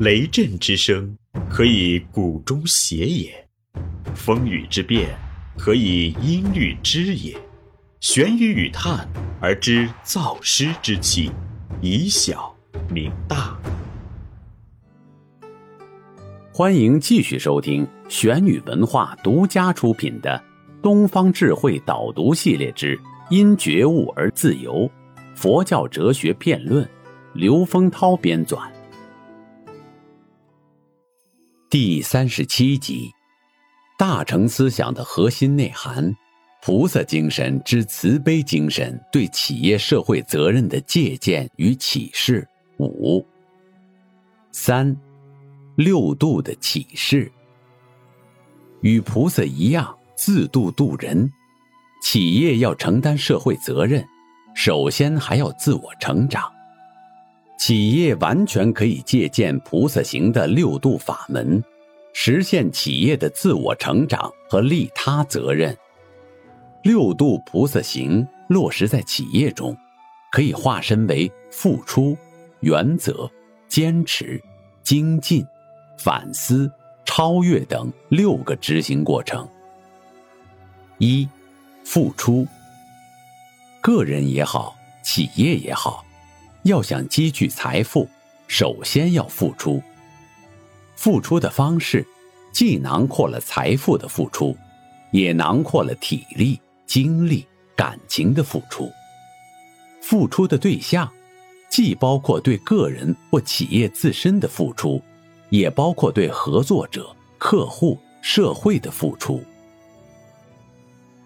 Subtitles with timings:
[0.00, 1.18] 雷震之声，
[1.50, 3.32] 可以鼓中谐也；
[4.14, 5.08] 风雨之变，
[5.58, 7.36] 可以音律之也。
[7.98, 9.08] 玄于语叹
[9.40, 11.32] 而知造湿之气，
[11.80, 12.54] 以小
[12.88, 13.58] 明大。
[16.52, 20.40] 欢迎继续收听玄宇文化独家出品的
[20.80, 22.96] 《东方智慧导读系列之
[23.30, 24.88] 因觉悟而自由》，
[25.34, 26.88] 佛教哲学辩论，
[27.32, 28.60] 刘丰涛编纂。
[31.70, 33.12] 第三十七集：
[33.98, 36.16] 大乘思想的核心内涵，
[36.62, 42.48] 菩萨精神之慈悲精神对企业社会责任的借鉴与启示。
[42.78, 43.22] 五
[44.50, 44.96] 三。
[45.76, 47.30] 六度的启示，
[48.80, 51.30] 与菩萨一样自度度人。
[52.02, 54.02] 企业要承担社会责任，
[54.54, 56.50] 首先还要自我成长。
[57.58, 61.62] 企业完全可以借鉴菩萨行的六度法门，
[62.12, 65.76] 实现企业的自我成长和利他责任。
[66.82, 69.76] 六度菩萨行落实在企业中，
[70.30, 72.16] 可以化身为付出、
[72.60, 73.30] 原则、
[73.68, 74.40] 坚持、
[74.82, 75.44] 精进。
[75.98, 76.70] 反思、
[77.04, 79.46] 超越等六个执行过程。
[80.98, 81.28] 一、
[81.84, 82.46] 付出。
[83.80, 86.04] 个人也好，企业也好，
[86.68, 88.06] 要想积聚财富，
[88.46, 89.82] 首先要付出。
[90.96, 92.06] 付出的方式，
[92.52, 94.54] 既囊括了财富的付出，
[95.10, 98.92] 也囊括了体力、精力、感情的付出。
[100.02, 101.10] 付出的对象，
[101.70, 105.02] 既包括对个人或企业自身的付出。
[105.50, 109.42] 也包括对合作者、客户、社会的付出。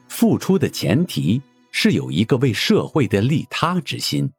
[0.09, 4.31] 付出的前提是有一个为社会的利他之心，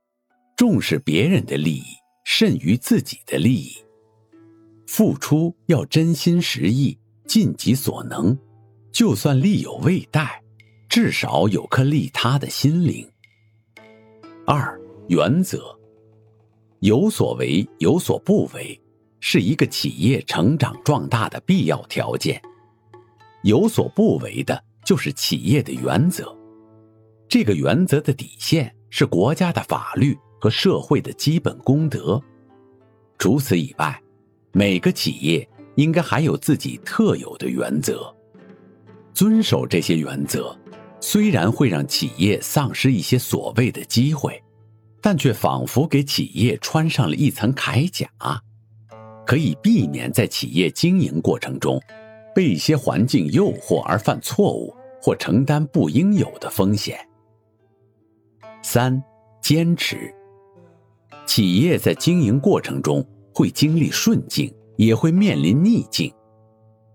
[0.55, 1.83] 重视别人的利益
[2.23, 3.73] 甚于自己的利益。
[4.87, 8.37] 付出要真心实意、尽己所能，
[8.91, 10.41] 就算力有未逮，
[10.87, 13.09] 至少有颗利他的心灵。
[14.45, 15.77] 二原则，
[16.81, 18.79] 有所为，有所不为。
[19.25, 22.41] 是一个企业成长壮大的必要条件。
[23.43, 26.37] 有所不为的，就是企业的原则。
[27.29, 32.21] 这个原则的底线是国家的法律和社会的基本公德。
[33.17, 33.97] 除此以外，
[34.51, 38.13] 每个企业应该还有自己特有的原则。
[39.13, 40.53] 遵守这些原则，
[40.99, 44.43] 虽然会让企业丧失一些所谓的机会，
[44.99, 48.05] 但却仿佛给企业穿上了一层铠甲。
[49.25, 51.81] 可以避免在企业经营过程中
[52.35, 56.99] 被一些环境诱惑而犯错误或承担不应有的风险。
[58.61, 59.01] 三、
[59.41, 60.13] 坚持。
[61.35, 66.13] 企业在经营过程中会经历顺境，也会面临逆境。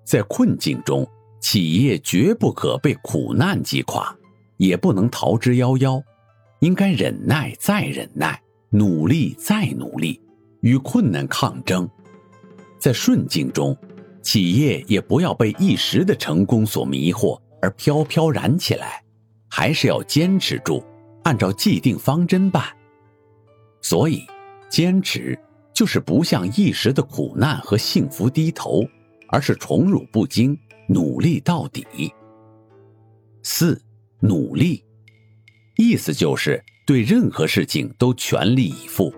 [0.05, 1.05] 在困境中，
[1.41, 4.17] 企业绝不可被苦难击垮，
[4.57, 6.01] 也不能逃之夭夭，
[6.61, 8.41] 应该忍耐再忍耐，
[8.71, 10.23] 努力再努力，
[10.61, 11.91] 与困难抗争。
[12.79, 13.77] 在顺境中，
[14.23, 19.03] 企业也不要被一时的成功所迷惑而飘飘然起来，
[19.51, 20.85] 还是要坚持住，
[21.25, 22.78] 按照既定方针办。
[23.81, 24.25] 所以，
[24.69, 25.39] 坚持
[25.73, 28.85] 就是不向一时的苦难和幸福低头，
[29.29, 30.59] 而是宠辱不惊，
[30.89, 31.87] 努力到底。
[33.43, 33.81] 四，
[34.21, 34.85] 努力，
[35.77, 39.13] 意思就是对任何事情都全力以赴，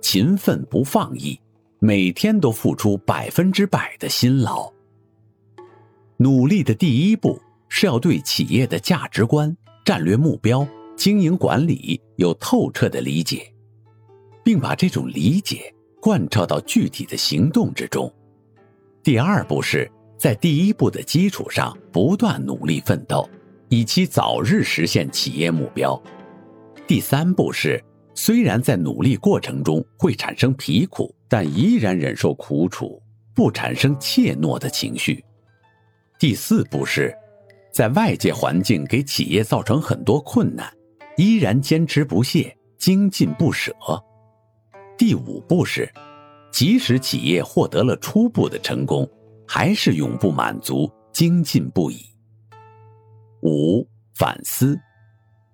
[0.00, 1.38] 勤奋不放逸。
[1.80, 4.72] 每天都付出百分之百的辛劳。
[6.16, 7.38] 努力的第一步
[7.68, 9.54] 是要对企业的价值观、
[9.84, 13.52] 战略目标、经营管理有透彻的理解，
[14.44, 18.12] 并把这种理解贯彻到具体的行动之中。
[19.02, 23.28] 第二步是在第一步的基础上不断努力奋斗，
[23.68, 26.00] 以期早日实现企业目标。
[26.86, 27.82] 第三步是。
[28.16, 33.02] 虽然在努力过程中会产生疲苦，但依然忍受苦楚，
[33.34, 35.24] 不产生怯懦的情绪。
[36.16, 37.12] 第四步是，
[37.72, 40.72] 在外界环境给企业造成很多困难，
[41.16, 43.74] 依然坚持不懈，精进不舍。
[44.96, 45.92] 第五步是，
[46.52, 49.08] 即使企业获得了初步的成功，
[49.46, 51.98] 还是永不满足，精进不已。
[53.42, 54.78] 五反思，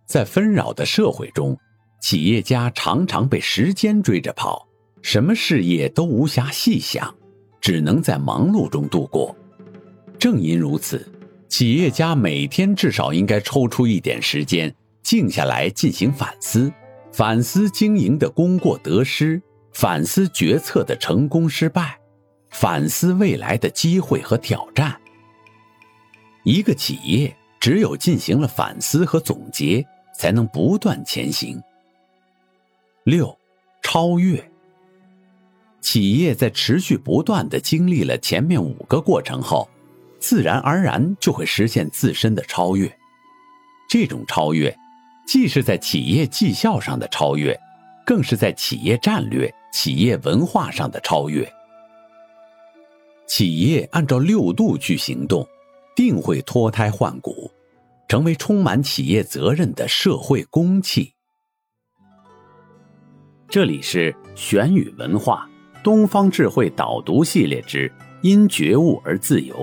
[0.06, 1.56] 在纷扰的社会中。
[2.00, 4.66] 企业家常常被时间追着跑，
[5.02, 7.14] 什么事业都无暇细想，
[7.60, 9.36] 只能在忙碌中度过。
[10.18, 11.06] 正因如此，
[11.48, 16.72] 企业家每天至少应该抽出一点时间，静下来进行反思，
[17.20, 19.42] 反思经营的功过得失，
[19.74, 22.00] 反思决策的成功失败，
[22.48, 24.98] 反思未来的机会和挑战。
[26.44, 29.86] 一个企业只有进行了反思和总结，
[30.16, 31.62] 才能不断前行。
[33.04, 33.38] 六，
[33.82, 34.42] 超越。
[35.82, 39.68] 企业在持续不断的经历了前面五个过程后，
[40.18, 42.90] 自然而然就会实现自身的超越。
[43.90, 44.74] 这种超越，
[45.26, 47.58] 既是在企业绩效上的超越，
[48.04, 51.50] 更是在企业战略、企业文化上的超越。
[53.26, 55.46] 企业按照六度去行动，
[55.94, 57.48] 定会脱胎换骨，
[58.08, 61.14] 成为充满企业责任的社会公器。
[63.48, 65.48] 这里是玄宇文化
[65.82, 67.88] 东方智慧导读系列之
[68.22, 69.54] 《因觉悟而自由》，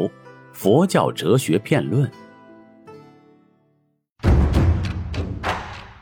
[0.54, 2.10] 佛教哲学辩论。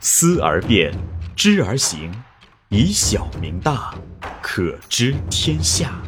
[0.08, 0.94] 思而变，
[1.36, 2.14] 知而行，
[2.70, 3.92] 以小明大，
[4.40, 6.00] 可知天下。